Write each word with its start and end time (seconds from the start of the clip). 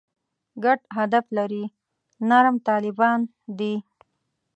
ګډ 0.63 0.79
هدف 0.97 1.25
لري 1.37 1.63
«نرم 2.29 2.55
طالبان» 2.67 3.19
دي. 3.57 3.73